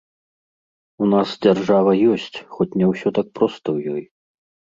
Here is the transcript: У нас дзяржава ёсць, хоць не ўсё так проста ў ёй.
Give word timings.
У 1.05 1.09
нас 1.13 1.33
дзяржава 1.45 1.93
ёсць, 2.13 2.37
хоць 2.55 2.69
не 2.83 2.89
ўсё 2.95 3.09
так 3.17 3.27
проста 3.41 3.67
ў 3.77 3.97
ёй. 3.97 4.03